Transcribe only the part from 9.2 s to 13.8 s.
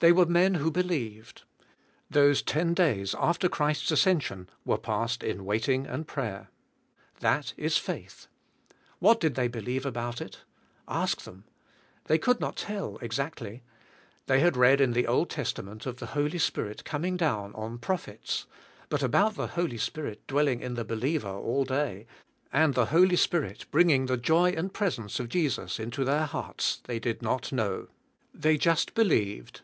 they believe about it? Ask them. They could not tell exactly.